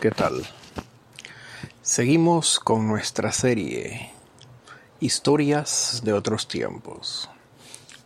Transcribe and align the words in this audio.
¿qué 0.00 0.10
tal? 0.12 0.46
Seguimos 1.82 2.60
con 2.60 2.86
nuestra 2.86 3.32
serie 3.32 4.10
Historias 5.00 6.02
de 6.04 6.12
otros 6.12 6.46
tiempos. 6.46 7.28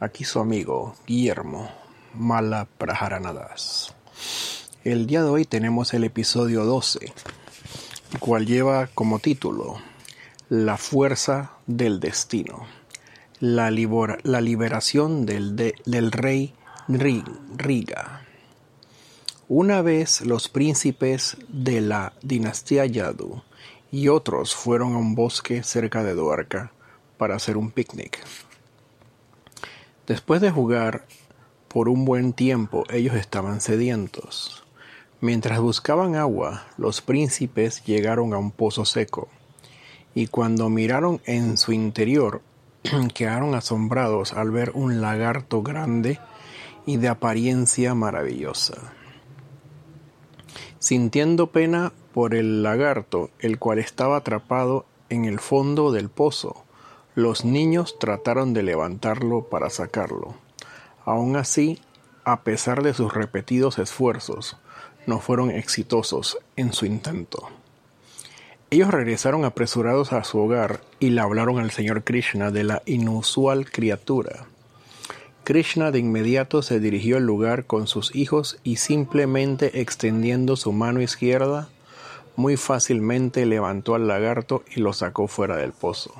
Aquí 0.01 0.25
su 0.25 0.41
amigo 0.41 0.95
Guillermo 1.07 1.71
Mala 2.15 2.67
Prajaranadas. 2.79 3.95
El 4.85 5.07
día 5.07 5.23
de 5.23 5.29
hoy 5.29 5.45
tenemos 5.45 5.93
el 5.93 6.05
episodio 6.05 6.65
12, 6.65 7.13
el 8.13 8.19
cual 8.19 8.47
lleva 8.47 8.87
como 8.89 9.19
título 9.19 9.77
La 10.49 10.79
fuerza 10.79 11.53
del 11.67 12.01
destino. 12.01 12.67
La, 13.39 13.71
la 13.71 14.41
liberación 14.41 15.27
del, 15.27 15.57
del 15.57 16.13
rey 16.13 16.55
Riga. 16.89 18.22
Una 19.55 19.83
vez 19.83 20.23
los 20.23 20.49
príncipes 20.49 21.37
de 21.49 21.83
la 21.83 22.15
dinastía 22.23 22.87
Yadu 22.87 23.43
y 23.91 24.09
otros 24.09 24.55
fueron 24.55 24.95
a 24.95 24.97
un 24.97 25.15
bosque 25.15 25.63
cerca 25.63 26.03
de 26.03 26.15
Duarca 26.15 26.73
para 27.19 27.37
hacer 27.37 27.59
un 27.59 27.71
picnic. 27.71 28.19
Después 30.07 30.41
de 30.41 30.51
jugar 30.51 31.05
por 31.69 31.91
un 31.91 32.07
buen 32.07 32.33
tiempo, 32.33 32.85
ellos 32.89 33.15
estaban 33.15 33.61
sedientos. 33.61 34.65
Mientras 35.21 35.61
buscaban 35.61 36.17
agua, 36.17 36.67
los 36.79 37.03
príncipes 37.03 37.85
llegaron 37.85 38.33
a 38.33 38.39
un 38.39 38.53
pozo 38.53 38.87
seco, 38.87 39.29
y 40.15 40.29
cuando 40.29 40.71
miraron 40.71 41.21
en 41.27 41.59
su 41.59 41.73
interior, 41.75 42.41
quedaron 43.15 43.55
asombrados 43.55 44.33
al 44.33 44.51
ver 44.51 44.71
un 44.73 45.03
lagarto 45.03 45.63
grande 45.63 46.19
y 46.87 46.97
de 46.97 47.09
apariencia 47.09 47.95
maravillosa. 47.95 48.95
Sintiendo 50.83 51.53
pena 51.53 51.93
por 52.13 52.35
el 52.35 52.65
lagarto, 52.65 53.31
el 53.39 53.61
cual 53.61 53.79
estaba 53.79 54.17
atrapado 54.17 54.85
en 55.11 55.27
el 55.27 55.39
fondo 55.39 55.93
del 55.93 56.09
pozo, 56.09 56.65
los 57.15 57.45
niños 57.45 58.01
trataron 58.01 58.53
de 58.53 58.65
levantarlo 58.65 59.45
para 59.45 59.71
sacarlo. 59.71 60.35
Aun 61.05 61.37
así, 61.37 61.79
a 62.25 62.41
pesar 62.41 62.83
de 62.83 62.95
sus 62.95 63.15
repetidos 63.15 63.79
esfuerzos, 63.79 64.57
no 65.07 65.21
fueron 65.21 65.53
exitosos 65.53 66.39
en 66.57 66.73
su 66.73 66.85
intento. 66.85 67.47
Ellos 68.71 68.91
regresaron 68.91 69.45
apresurados 69.45 70.13
a 70.13 70.25
su 70.25 70.41
hogar 70.41 70.81
y 70.99 71.11
le 71.11 71.21
hablaron 71.21 71.61
al 71.61 71.71
señor 71.71 72.03
Krishna 72.03 72.51
de 72.51 72.65
la 72.65 72.83
inusual 72.87 73.71
criatura. 73.71 74.47
Krishna 75.45 75.91
de 75.91 75.99
inmediato 75.99 76.63
se 76.63 76.79
dirigió 76.79 77.17
al 77.17 77.25
lugar 77.25 77.65
con 77.67 77.89
sus 77.89 78.15
hijos 78.15 78.59
y 78.63 78.77
simplemente 78.77 79.81
extendiendo 79.81 80.55
su 80.55 80.73
mano 80.73 81.03
izquierda, 81.03 81.69
muy 82.37 82.57
fácilmente 82.57 83.45
levantó 83.45 83.97
al 83.97 84.07
lagarto 84.07 84.63
y 84.75 84.81
lo 84.81 84.93
sacó 84.93 85.27
fuera 85.27 85.57
del 85.57 85.73
pozo. 85.73 86.15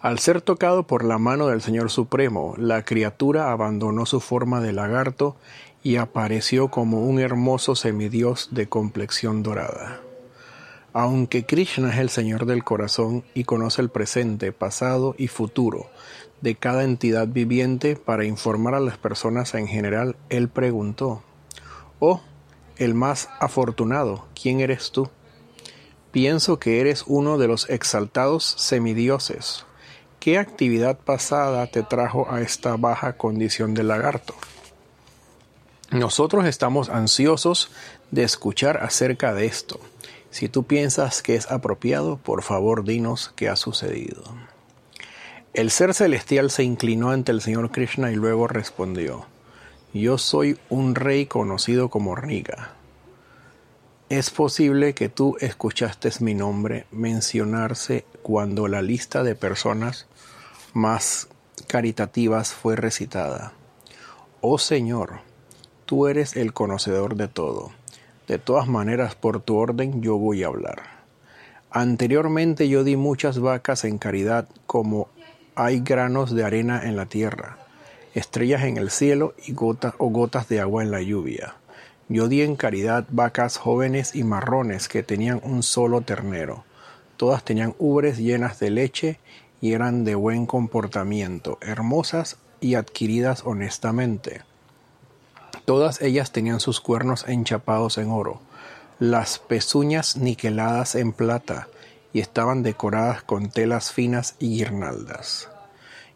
Al 0.00 0.18
ser 0.18 0.40
tocado 0.40 0.84
por 0.84 1.04
la 1.04 1.18
mano 1.18 1.46
del 1.46 1.62
Señor 1.62 1.90
Supremo, 1.90 2.54
la 2.56 2.84
criatura 2.84 3.52
abandonó 3.52 4.04
su 4.04 4.20
forma 4.20 4.60
de 4.60 4.72
lagarto 4.72 5.36
y 5.82 5.96
apareció 5.96 6.68
como 6.68 7.04
un 7.04 7.20
hermoso 7.20 7.76
semidios 7.76 8.48
de 8.50 8.68
complexión 8.68 9.42
dorada. 9.42 10.00
Aunque 11.00 11.46
Krishna 11.46 11.92
es 11.92 12.00
el 12.00 12.10
Señor 12.10 12.44
del 12.44 12.64
corazón 12.64 13.22
y 13.32 13.44
conoce 13.44 13.80
el 13.80 13.88
presente, 13.88 14.50
pasado 14.50 15.14
y 15.16 15.28
futuro 15.28 15.86
de 16.40 16.56
cada 16.56 16.82
entidad 16.82 17.28
viviente 17.28 17.94
para 17.94 18.24
informar 18.24 18.74
a 18.74 18.80
las 18.80 18.98
personas 18.98 19.54
en 19.54 19.68
general, 19.68 20.16
él 20.28 20.48
preguntó, 20.48 21.22
Oh, 22.00 22.20
el 22.78 22.94
más 22.94 23.28
afortunado, 23.38 24.26
¿quién 24.34 24.58
eres 24.58 24.90
tú? 24.90 25.08
Pienso 26.10 26.58
que 26.58 26.80
eres 26.80 27.04
uno 27.06 27.38
de 27.38 27.46
los 27.46 27.70
exaltados 27.70 28.56
semidioses. 28.58 29.66
¿Qué 30.18 30.36
actividad 30.36 30.98
pasada 30.98 31.68
te 31.68 31.84
trajo 31.84 32.26
a 32.28 32.40
esta 32.40 32.76
baja 32.76 33.12
condición 33.16 33.72
de 33.72 33.84
lagarto? 33.84 34.34
Nosotros 35.92 36.44
estamos 36.44 36.88
ansiosos 36.88 37.70
de 38.10 38.24
escuchar 38.24 38.78
acerca 38.78 39.32
de 39.32 39.46
esto. 39.46 39.78
Si 40.30 40.48
tú 40.48 40.64
piensas 40.64 41.22
que 41.22 41.34
es 41.34 41.50
apropiado, 41.50 42.16
por 42.18 42.42
favor 42.42 42.84
dinos 42.84 43.32
qué 43.34 43.48
ha 43.48 43.56
sucedido. 43.56 44.22
El 45.54 45.70
ser 45.70 45.94
celestial 45.94 46.50
se 46.50 46.62
inclinó 46.62 47.10
ante 47.10 47.32
el 47.32 47.40
Señor 47.40 47.70
Krishna 47.70 48.12
y 48.12 48.14
luego 48.14 48.46
respondió, 48.46 49.26
Yo 49.94 50.18
soy 50.18 50.58
un 50.68 50.94
rey 50.94 51.26
conocido 51.26 51.88
como 51.88 52.14
Riga. 52.14 52.74
Es 54.10 54.30
posible 54.30 54.94
que 54.94 55.08
tú 55.08 55.36
escuchaste 55.40 56.10
mi 56.20 56.34
nombre 56.34 56.86
mencionarse 56.90 58.04
cuando 58.22 58.68
la 58.68 58.82
lista 58.82 59.22
de 59.22 59.34
personas 59.34 60.06
más 60.72 61.28
caritativas 61.66 62.52
fue 62.52 62.76
recitada. 62.76 63.52
Oh 64.40 64.58
Señor, 64.58 65.20
tú 65.84 66.06
eres 66.06 66.36
el 66.36 66.52
conocedor 66.52 67.16
de 67.16 67.28
todo. 67.28 67.72
De 68.28 68.38
todas 68.38 68.68
maneras, 68.68 69.14
por 69.14 69.40
tu 69.40 69.56
orden 69.56 70.02
yo 70.02 70.18
voy 70.18 70.44
a 70.44 70.48
hablar. 70.48 70.82
Anteriormente 71.70 72.68
yo 72.68 72.84
di 72.84 72.94
muchas 72.94 73.38
vacas 73.40 73.84
en 73.84 73.96
caridad 73.98 74.48
como 74.66 75.08
hay 75.54 75.80
granos 75.80 76.34
de 76.34 76.44
arena 76.44 76.82
en 76.84 76.94
la 76.94 77.06
tierra, 77.06 77.58
estrellas 78.14 78.64
en 78.64 78.76
el 78.76 78.90
cielo 78.90 79.34
y 79.46 79.52
gotas 79.52 79.94
o 79.98 80.10
gotas 80.10 80.48
de 80.48 80.60
agua 80.60 80.82
en 80.82 80.90
la 80.90 81.00
lluvia. 81.00 81.56
Yo 82.08 82.28
di 82.28 82.42
en 82.42 82.56
caridad 82.56 83.06
vacas 83.10 83.56
jóvenes 83.56 84.14
y 84.14 84.24
marrones 84.24 84.88
que 84.88 85.02
tenían 85.02 85.40
un 85.42 85.62
solo 85.62 86.02
ternero. 86.02 86.64
Todas 87.16 87.44
tenían 87.44 87.74
ubres 87.78 88.18
llenas 88.18 88.60
de 88.60 88.70
leche 88.70 89.18
y 89.60 89.72
eran 89.72 90.04
de 90.04 90.14
buen 90.14 90.46
comportamiento, 90.46 91.58
hermosas 91.60 92.36
y 92.60 92.74
adquiridas 92.76 93.42
honestamente. 93.44 94.42
Todas 95.68 96.00
ellas 96.00 96.32
tenían 96.32 96.60
sus 96.60 96.80
cuernos 96.80 97.28
enchapados 97.28 97.98
en 97.98 98.10
oro, 98.10 98.40
las 98.98 99.38
pezuñas 99.38 100.16
niqueladas 100.16 100.94
en 100.94 101.12
plata, 101.12 101.68
y 102.10 102.20
estaban 102.20 102.62
decoradas 102.62 103.22
con 103.22 103.50
telas 103.50 103.92
finas 103.92 104.34
y 104.38 104.56
guirnaldas. 104.56 105.50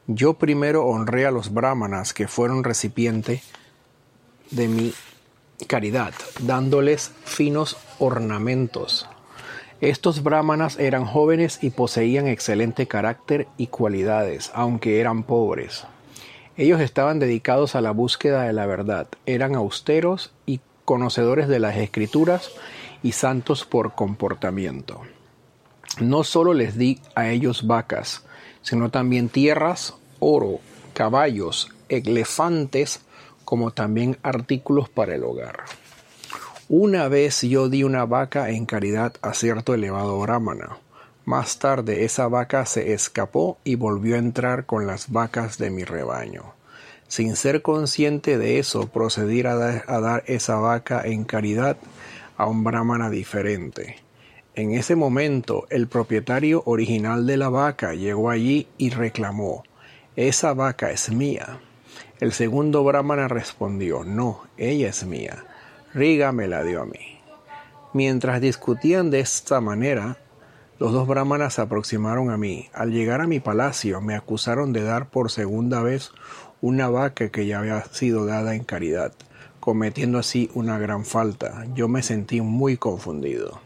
Yo 0.07 0.33
primero 0.39 0.87
honré 0.87 1.27
a 1.27 1.31
los 1.31 1.53
brahmanas 1.53 2.15
que 2.15 2.29
fueron 2.29 2.65
recipiente 2.65 3.43
de 4.51 4.69
mi 4.69 4.95
caridad, 5.67 6.15
dándoles 6.41 7.13
finos 7.27 7.77
ornamentos. 7.99 9.07
Estos 9.83 10.23
brahmanas 10.23 10.79
eran 10.79 11.05
jóvenes 11.05 11.59
y 11.61 11.69
poseían 11.69 12.27
excelente 12.27 12.89
carácter 12.89 13.49
y 13.59 13.67
cualidades, 13.67 14.51
aunque 14.55 14.99
eran 14.99 15.25
pobres. 15.25 15.84
Ellos 16.57 16.81
estaban 16.81 17.19
dedicados 17.19 17.75
a 17.75 17.81
la 17.81 17.93
búsqueda 17.93 18.43
de 18.43 18.53
la 18.53 18.67
verdad, 18.67 19.09
eran 19.25 19.55
austeros 19.55 20.33
y 20.45 20.61
conocedores 20.85 21.49
de 21.49 21.59
las 21.59 21.77
escrituras 21.77 22.51
y 23.03 23.13
santos 23.13 23.65
por 23.65 23.95
comportamiento. 23.95 25.01
No 26.01 26.25
solo 26.25 26.53
les 26.53 26.77
di 26.77 27.01
a 27.15 27.31
ellos 27.31 27.67
vacas, 27.67 28.25
sino 28.61 28.91
también 28.91 29.29
tierras, 29.29 29.95
oro, 30.19 30.61
caballos, 30.93 31.71
elefantes, 31.89 33.01
como 33.45 33.71
también 33.71 34.19
artículos 34.23 34.89
para 34.89 35.15
el 35.15 35.25
hogar. 35.25 35.65
Una 36.69 37.09
vez 37.09 37.43
yo 37.43 37.69
di 37.69 37.83
una 37.83 38.05
vaca 38.05 38.51
en 38.51 38.67
caridad 38.67 39.15
a 39.21 39.34
cierto 39.34 39.75
elevado 39.75 40.19
brahmana. 40.21 40.79
Más 41.25 41.59
tarde 41.60 42.05
esa 42.05 42.27
vaca 42.27 42.66
se 42.66 42.93
escapó 42.93 43.59
y 43.62 43.77
volvió 43.77 44.16
a 44.16 44.19
entrar 44.19 44.66
con 44.66 44.87
las 44.87 45.10
vacas 45.10 45.56
de 45.56 45.71
mi 45.71 45.84
rebaño. 45.84 46.55
Sin 47.06 47.37
ser 47.37 47.62
consciente 47.62 48.38
de 48.38 48.59
eso, 48.59 48.88
procedí 48.88 49.43
a 49.43 49.55
dar, 49.55 50.25
esa 50.27 50.56
vaca 50.56 51.03
en 51.05 51.25
caridad 51.25 51.77
a 52.37 52.47
un 52.47 52.65
brahmana 52.65 53.09
diferente. 53.09 53.97
En 54.54 54.72
ese 54.72 54.97
momento 54.97 55.66
el 55.71 55.86
propietario 55.86 56.63
original 56.66 57.27
de 57.27 57.36
la 57.36 57.51
vaca 57.51 57.95
llegó 57.95 58.28
allí 58.28 58.66
y 58.77 58.91
reclamó 58.91 59.63
Esa 60.16 60.54
vaca 60.54 60.91
es 60.91 61.10
mía. 61.10 61.60
El 62.19 62.33
segundo 62.33 62.83
brahmana 62.83 63.28
respondió 63.28 64.04
No, 64.04 64.45
ella 64.57 64.89
es 64.89 65.04
mía. 65.04 65.45
Riga 65.95 66.33
me 66.33 66.48
la 66.48 66.65
dio 66.65 66.83
a 66.83 66.86
mí. 66.86 67.21
Mientras 67.92 68.41
discutían 68.41 69.10
de 69.10 69.21
esta 69.21 69.60
manera, 69.60 70.16
los 70.83 70.91
dos 70.91 71.07
brahmanas 71.07 71.55
se 71.55 71.61
aproximaron 71.61 72.31
a 72.31 72.37
mí. 72.37 72.69
Al 72.75 72.91
llegar 72.91 73.21
a 73.21 73.29
mi 73.29 73.39
palacio 73.39 74.01
me 74.01 74.17
acusaron 74.17 74.73
de 74.73 74.83
dar 74.83 75.11
por 75.11 75.31
segunda 75.31 75.81
vez 75.81 76.11
una 76.61 76.89
vaca 76.89 77.29
que 77.29 77.47
ya 77.47 77.61
había 77.61 77.84
sido 77.84 78.27
dada 78.27 78.57
en 78.57 78.65
caridad, 78.65 79.13
cometiendo 79.61 80.19
así 80.19 80.51
una 80.55 80.81
gran 80.81 81.05
falta. 81.05 81.67
Yo 81.77 81.87
me 81.87 82.03
sentí 82.03 82.41
muy 82.41 82.79
confundido. 82.79 83.61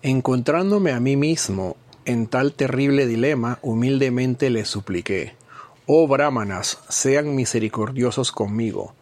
Encontrándome 0.00 0.92
a 0.92 1.00
mí 1.00 1.14
mismo 1.14 1.76
en 2.06 2.26
tal 2.26 2.54
terrible 2.54 3.06
dilema, 3.06 3.58
humildemente 3.60 4.48
le 4.48 4.64
supliqué, 4.64 5.34
Oh 5.84 6.08
brahmanas, 6.08 6.78
sean 6.88 7.34
misericordiosos 7.34 8.32
conmigo. 8.32 8.94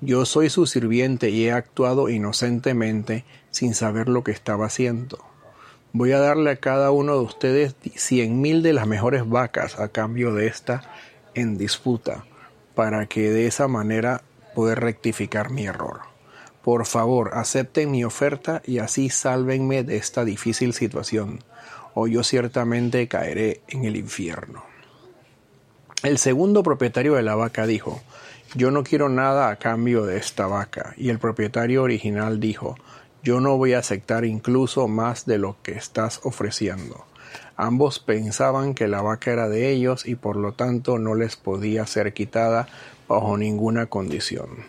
Yo 0.00 0.24
soy 0.24 0.48
su 0.48 0.64
sirviente 0.64 1.28
y 1.28 1.44
he 1.44 1.52
actuado 1.52 2.08
inocentemente 2.08 3.26
sin 3.50 3.74
saber 3.74 4.08
lo 4.08 4.24
que 4.24 4.32
estaba 4.32 4.64
haciendo. 4.64 5.31
Voy 5.94 6.12
a 6.12 6.18
darle 6.18 6.52
a 6.52 6.56
cada 6.56 6.90
uno 6.90 7.16
de 7.18 7.20
ustedes 7.20 7.76
cien 7.96 8.40
mil 8.40 8.62
de 8.62 8.72
las 8.72 8.86
mejores 8.86 9.28
vacas 9.28 9.78
a 9.78 9.88
cambio 9.88 10.32
de 10.32 10.46
esta 10.46 10.82
en 11.34 11.58
disputa, 11.58 12.24
para 12.74 13.04
que 13.04 13.30
de 13.30 13.46
esa 13.46 13.68
manera 13.68 14.22
pueda 14.54 14.74
rectificar 14.74 15.50
mi 15.50 15.66
error. 15.66 16.00
Por 16.62 16.86
favor, 16.86 17.32
acepten 17.34 17.90
mi 17.90 18.04
oferta 18.04 18.62
y 18.64 18.78
así 18.78 19.10
sálvenme 19.10 19.82
de 19.82 19.98
esta 19.98 20.24
difícil 20.24 20.72
situación, 20.72 21.40
o 21.92 22.06
yo 22.06 22.24
ciertamente 22.24 23.06
caeré 23.06 23.60
en 23.68 23.84
el 23.84 23.96
infierno. 23.96 24.64
El 26.02 26.16
segundo 26.16 26.62
propietario 26.62 27.16
de 27.16 27.22
la 27.22 27.34
vaca 27.34 27.66
dijo, 27.66 28.00
Yo 28.54 28.70
no 28.70 28.82
quiero 28.82 29.10
nada 29.10 29.50
a 29.50 29.56
cambio 29.56 30.06
de 30.06 30.16
esta 30.16 30.46
vaca. 30.46 30.94
Y 30.96 31.10
el 31.10 31.18
propietario 31.18 31.82
original 31.82 32.40
dijo, 32.40 32.76
yo 33.22 33.40
no 33.40 33.56
voy 33.56 33.74
a 33.74 33.78
aceptar 33.78 34.24
incluso 34.24 34.88
más 34.88 35.26
de 35.26 35.38
lo 35.38 35.56
que 35.62 35.72
estás 35.72 36.20
ofreciendo. 36.24 37.04
Ambos 37.56 37.98
pensaban 37.98 38.74
que 38.74 38.88
la 38.88 39.02
vaca 39.02 39.30
era 39.30 39.48
de 39.48 39.70
ellos 39.70 40.06
y 40.06 40.14
por 40.14 40.36
lo 40.36 40.52
tanto 40.52 40.98
no 40.98 41.14
les 41.14 41.36
podía 41.36 41.86
ser 41.86 42.12
quitada 42.12 42.68
bajo 43.08 43.36
ninguna 43.36 43.86
condición. 43.86 44.64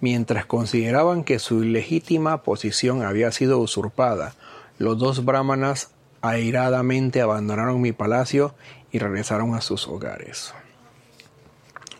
Mientras 0.00 0.46
consideraban 0.46 1.24
que 1.24 1.38
su 1.38 1.64
ilegítima 1.64 2.42
posición 2.42 3.02
había 3.02 3.32
sido 3.32 3.58
usurpada, 3.58 4.34
los 4.78 4.98
dos 4.98 5.24
brahmanas 5.24 5.90
airadamente 6.20 7.20
abandonaron 7.20 7.80
mi 7.80 7.92
palacio 7.92 8.54
y 8.92 8.98
regresaron 8.98 9.54
a 9.54 9.60
sus 9.60 9.88
hogares. 9.88 10.54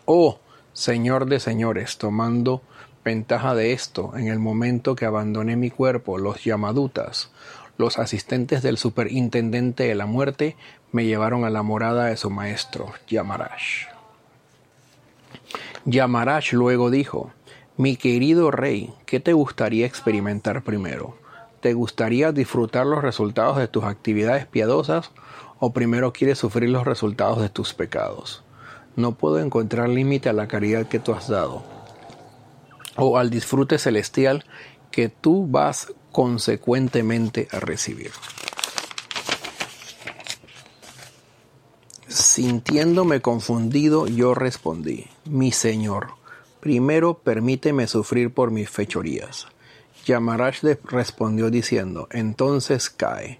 Oh, 0.05 0.39
señor 0.73 1.25
de 1.25 1.39
señores, 1.39 1.97
tomando 1.97 2.61
ventaja 3.03 3.55
de 3.55 3.73
esto, 3.73 4.13
en 4.15 4.27
el 4.27 4.39
momento 4.39 4.95
que 4.95 5.05
abandoné 5.05 5.55
mi 5.55 5.69
cuerpo, 5.69 6.17
los 6.17 6.43
Yamadutas, 6.43 7.31
los 7.77 7.97
asistentes 7.97 8.61
del 8.61 8.77
superintendente 8.77 9.83
de 9.83 9.95
la 9.95 10.05
muerte, 10.05 10.55
me 10.91 11.05
llevaron 11.05 11.45
a 11.45 11.49
la 11.49 11.63
morada 11.63 12.05
de 12.05 12.17
su 12.17 12.29
maestro, 12.29 12.91
Yamaraj. 13.07 13.87
Yamaraj 15.85 16.51
luego 16.53 16.89
dijo, 16.89 17.31
Mi 17.77 17.95
querido 17.95 18.51
rey, 18.51 18.93
¿qué 19.05 19.19
te 19.19 19.33
gustaría 19.33 19.85
experimentar 19.85 20.63
primero? 20.63 21.17
¿Te 21.61 21.73
gustaría 21.73 22.31
disfrutar 22.31 22.85
los 22.85 23.01
resultados 23.01 23.57
de 23.57 23.67
tus 23.67 23.83
actividades 23.83 24.45
piadosas 24.45 25.11
o 25.59 25.71
primero 25.71 26.13
quieres 26.13 26.37
sufrir 26.39 26.69
los 26.69 26.85
resultados 26.85 27.41
de 27.41 27.49
tus 27.49 27.73
pecados? 27.73 28.43
No 28.95 29.13
puedo 29.13 29.39
encontrar 29.39 29.87
límite 29.87 30.29
a 30.29 30.33
la 30.33 30.47
caridad 30.47 30.87
que 30.87 30.99
tú 30.99 31.13
has 31.13 31.27
dado 31.29 31.78
o 32.99 33.17
al 33.17 33.29
disfrute 33.29 33.77
celestial 33.77 34.45
que 34.91 35.09
tú 35.09 35.47
vas 35.47 35.93
consecuentemente 36.11 37.47
a 37.51 37.59
recibir. 37.59 38.11
Sintiéndome 42.07 43.21
confundido, 43.21 44.07
yo 44.07 44.33
respondí, 44.33 45.07
mi 45.25 45.51
Señor, 45.51 46.07
primero 46.59 47.19
permíteme 47.19 47.87
sufrir 47.87 48.33
por 48.33 48.51
mis 48.51 48.69
fechorías. 48.69 49.47
Yamaraj 50.05 50.63
respondió 50.85 51.49
diciendo, 51.49 52.07
entonces 52.11 52.89
cae. 52.89 53.39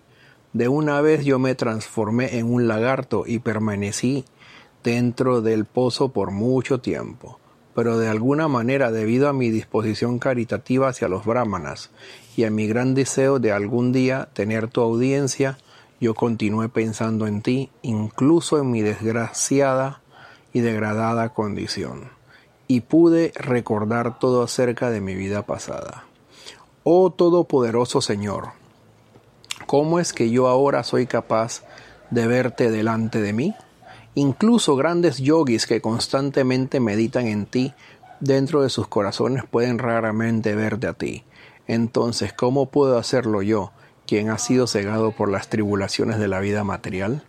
De 0.54 0.68
una 0.68 1.02
vez 1.02 1.26
yo 1.26 1.40
me 1.40 1.56
transformé 1.56 2.38
en 2.38 2.52
un 2.52 2.68
lagarto 2.68 3.24
y 3.26 3.40
permanecí 3.40 4.26
dentro 4.84 5.42
del 5.42 5.66
pozo 5.66 6.10
por 6.10 6.32
mucho 6.32 6.80
tiempo 6.80 7.40
pero 7.76 7.98
de 7.98 8.08
alguna 8.08 8.48
manera 8.48 8.92
debido 8.92 9.30
a 9.30 9.34
mi 9.34 9.50
disposición 9.50 10.20
caritativa 10.20 10.90
hacia 10.90 11.08
los 11.08 11.26
brahmanas 11.26 11.92
y 12.36 12.44
a 12.44 12.52
mi 12.52 12.68
gran 12.68 12.94
deseo 12.94 13.40
de 13.40 13.52
algún 13.52 13.92
día 13.92 14.30
tener 14.34 14.68
tu 14.68 14.82
audiencia, 14.82 15.58
yo 16.00 16.14
continué 16.14 16.70
pensando 16.70 17.28
en 17.28 17.42
ti, 17.42 17.70
incluso 17.82 18.60
en 18.60 18.72
mi 18.72 18.82
desgraciada 18.82 20.02
y 20.54 20.62
degradada 20.62 21.30
condición, 21.30 22.10
y 22.68 22.82
pude 22.82 23.34
recordar 23.36 24.20
todo 24.20 24.44
acerca 24.44 24.90
de 24.90 25.02
mi 25.02 25.16
vida 25.16 25.46
pasada. 25.46 26.06
Oh 26.84 27.12
Todopoderoso 27.12 28.02
Señor, 28.02 28.50
¿cómo 29.66 30.00
es 30.00 30.14
que 30.14 30.30
yo 30.30 30.48
ahora 30.48 30.84
soy 30.84 31.06
capaz 31.06 31.64
de 32.10 32.28
verte 32.28 32.72
delante 32.72 33.22
de 33.22 33.34
mí? 33.34 33.56
Incluso 34.20 34.76
grandes 34.76 35.20
yogis 35.20 35.66
que 35.66 35.80
constantemente 35.80 36.82
meditan 36.82 37.28
en 37.28 37.46
ti, 37.46 37.74
dentro 38.20 38.62
de 38.62 38.70
sus 38.70 38.86
corazones 38.86 39.46
pueden 39.50 39.80
raramente 39.80 40.56
verte 40.56 40.88
a 40.88 40.94
ti. 40.94 41.24
Entonces, 41.68 42.34
¿cómo 42.34 42.66
puedo 42.66 42.98
hacerlo 42.98 43.42
yo, 43.44 43.72
quien 44.06 44.30
ha 44.30 44.38
sido 44.38 44.68
cegado 44.68 45.14
por 45.14 45.32
las 45.32 45.48
tribulaciones 45.48 46.20
de 46.20 46.28
la 46.28 46.42
vida 46.42 46.66
material? 46.66 47.24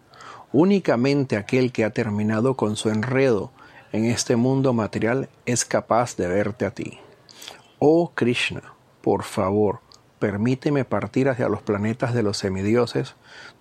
Únicamente 0.50 1.36
aquel 1.36 1.70
que 1.70 1.84
ha 1.84 1.90
terminado 1.90 2.56
con 2.56 2.74
su 2.74 2.88
enredo 2.90 3.52
en 3.92 4.06
este 4.06 4.34
mundo 4.34 4.72
material 4.72 5.28
es 5.46 5.64
capaz 5.64 6.16
de 6.16 6.26
verte 6.26 6.66
a 6.66 6.72
ti. 6.72 6.98
Oh 7.78 8.10
Krishna, 8.16 8.74
por 9.00 9.22
favor, 9.22 9.78
permíteme 10.18 10.84
partir 10.84 11.28
hacia 11.28 11.48
los 11.48 11.62
planetas 11.62 12.14
de 12.14 12.24
los 12.24 12.38
semidioses, 12.38 13.14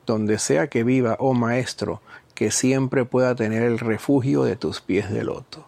donde 0.08 0.40
sea 0.40 0.66
que 0.66 0.84
viva, 0.84 1.16
oh 1.20 1.36
Maestro, 1.36 2.02
que 2.40 2.52
siempre 2.52 3.04
pueda 3.04 3.36
tener 3.36 3.64
el 3.64 3.80
refugio 3.80 4.46
de 4.46 4.56
tus 4.56 4.80
pies 4.80 5.12
de 5.12 5.26
loto. 5.26 5.66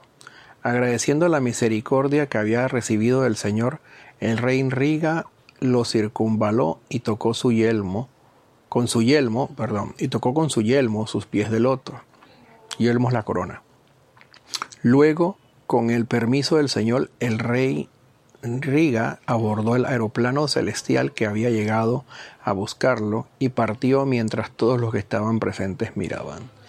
Agradeciendo 0.64 1.28
la 1.28 1.42
misericordia 1.42 2.28
que 2.28 2.38
había 2.38 2.66
recibido 2.70 3.24
del 3.24 3.36
Señor, 3.36 3.82
el 4.22 4.38
rey 4.38 4.64
Riga 4.70 5.26
lo 5.60 5.84
circunvaló 5.84 6.80
y 6.88 7.02
tocó 7.02 7.34
su 7.34 7.52
yelmo, 7.52 8.08
con 8.70 8.88
su 8.88 9.02
yelmo, 9.02 9.54
perdón, 9.54 9.96
y 9.98 10.08
tocó 10.08 10.34
con 10.34 10.50
su 10.50 10.62
yelmo 10.62 11.08
sus 11.08 11.26
pies 11.26 11.52
de 11.52 11.60
loto. 11.60 12.00
Yelmo 12.78 13.10
es 13.10 13.14
la 13.16 13.24
corona. 13.24 13.64
Luego, 14.82 15.38
con 15.68 15.90
el 15.90 16.06
permiso 16.06 16.56
del 16.56 16.70
Señor, 16.70 17.12
el 17.20 17.38
rey 17.38 17.90
Riga 18.44 19.20
abordó 19.26 19.76
el 19.76 19.84
aeroplano 19.84 20.48
celestial 20.48 21.12
que 21.12 21.26
había 21.26 21.50
llegado 21.50 22.06
a 22.42 22.54
buscarlo 22.54 23.28
y 23.40 23.50
partió 23.50 24.06
mientras 24.06 24.52
todos 24.52 24.80
los 24.80 24.94
que 24.94 25.00
estaban 25.00 25.42
presentes 25.42 25.98
miraban. 25.98 26.61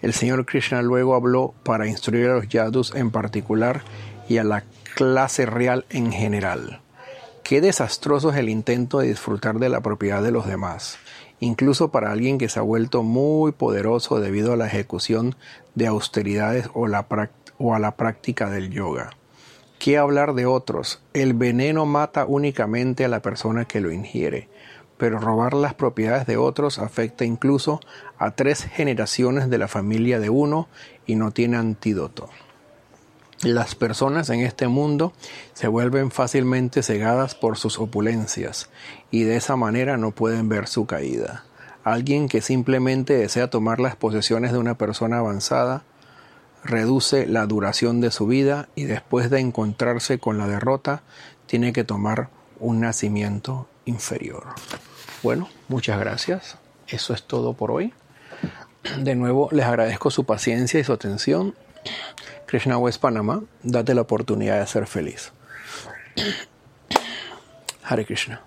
El 0.00 0.12
señor 0.12 0.46
Krishna 0.46 0.82
luego 0.82 1.14
habló 1.14 1.54
para 1.64 1.88
instruir 1.88 2.28
a 2.28 2.34
los 2.34 2.48
yadus 2.48 2.94
en 2.94 3.10
particular 3.10 3.82
y 4.28 4.38
a 4.38 4.44
la 4.44 4.64
clase 4.94 5.46
real 5.46 5.84
en 5.90 6.12
general. 6.12 6.80
Qué 7.42 7.60
desastroso 7.60 8.30
es 8.30 8.36
el 8.36 8.48
intento 8.48 8.98
de 8.98 9.08
disfrutar 9.08 9.58
de 9.58 9.68
la 9.68 9.80
propiedad 9.80 10.22
de 10.22 10.30
los 10.30 10.46
demás, 10.46 10.98
incluso 11.40 11.90
para 11.90 12.12
alguien 12.12 12.38
que 12.38 12.48
se 12.48 12.58
ha 12.58 12.62
vuelto 12.62 13.02
muy 13.02 13.52
poderoso 13.52 14.20
debido 14.20 14.52
a 14.52 14.56
la 14.56 14.66
ejecución 14.66 15.34
de 15.74 15.86
austeridades 15.86 16.68
o, 16.74 16.86
o 17.58 17.74
a 17.74 17.78
la 17.78 17.96
práctica 17.96 18.50
del 18.50 18.70
yoga. 18.70 19.10
¿Qué 19.78 19.96
hablar 19.96 20.34
de 20.34 20.44
otros? 20.44 21.00
El 21.14 21.34
veneno 21.34 21.86
mata 21.86 22.26
únicamente 22.26 23.04
a 23.04 23.08
la 23.08 23.22
persona 23.22 23.64
que 23.64 23.80
lo 23.80 23.92
ingiere 23.92 24.48
pero 24.98 25.18
robar 25.18 25.54
las 25.54 25.74
propiedades 25.74 26.26
de 26.26 26.36
otros 26.36 26.78
afecta 26.78 27.24
incluso 27.24 27.80
a 28.18 28.32
tres 28.32 28.64
generaciones 28.64 29.48
de 29.48 29.58
la 29.58 29.68
familia 29.68 30.18
de 30.18 30.28
uno 30.28 30.68
y 31.06 31.14
no 31.14 31.30
tiene 31.30 31.56
antídoto. 31.56 32.28
Las 33.42 33.76
personas 33.76 34.30
en 34.30 34.40
este 34.40 34.66
mundo 34.66 35.12
se 35.54 35.68
vuelven 35.68 36.10
fácilmente 36.10 36.82
cegadas 36.82 37.36
por 37.36 37.56
sus 37.56 37.78
opulencias 37.78 38.68
y 39.12 39.22
de 39.22 39.36
esa 39.36 39.54
manera 39.54 39.96
no 39.96 40.10
pueden 40.10 40.48
ver 40.48 40.66
su 40.66 40.86
caída. 40.86 41.44
Alguien 41.84 42.28
que 42.28 42.42
simplemente 42.42 43.16
desea 43.16 43.48
tomar 43.48 43.78
las 43.78 43.94
posesiones 43.94 44.50
de 44.50 44.58
una 44.58 44.76
persona 44.76 45.18
avanzada 45.18 45.84
reduce 46.64 47.26
la 47.26 47.46
duración 47.46 48.00
de 48.00 48.10
su 48.10 48.26
vida 48.26 48.68
y 48.74 48.84
después 48.84 49.30
de 49.30 49.38
encontrarse 49.38 50.18
con 50.18 50.36
la 50.36 50.48
derrota 50.48 51.02
tiene 51.46 51.72
que 51.72 51.84
tomar 51.84 52.30
un 52.58 52.80
nacimiento 52.80 53.68
inferior. 53.84 54.44
Bueno, 55.22 55.48
muchas 55.68 55.98
gracias. 55.98 56.56
Eso 56.86 57.12
es 57.12 57.22
todo 57.22 57.54
por 57.54 57.70
hoy. 57.70 57.92
De 58.98 59.14
nuevo, 59.14 59.48
les 59.52 59.66
agradezco 59.66 60.10
su 60.10 60.24
paciencia 60.24 60.78
y 60.80 60.84
su 60.84 60.92
atención. 60.92 61.54
Krishna 62.46 62.78
West 62.78 63.00
Panamá, 63.00 63.42
date 63.62 63.94
la 63.94 64.02
oportunidad 64.02 64.58
de 64.58 64.66
ser 64.66 64.86
feliz. 64.86 65.32
Hare 67.84 68.04
Krishna. 68.04 68.42